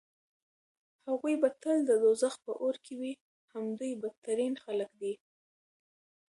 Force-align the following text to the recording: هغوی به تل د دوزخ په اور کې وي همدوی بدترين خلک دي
هغوی 1.07 1.35
به 1.41 1.49
تل 1.61 1.77
د 1.89 1.91
دوزخ 2.03 2.33
په 2.45 2.51
اور 2.63 2.75
کې 2.83 2.93
وي 2.99 3.11
همدوی 3.51 3.91
بدترين 4.03 4.53
خلک 4.63 4.89
دي 5.01 5.13